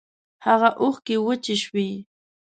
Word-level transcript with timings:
هاغه 0.45 0.69
اوښکی 0.81 1.15
وچې 1.25 1.55
شوې 1.63 1.85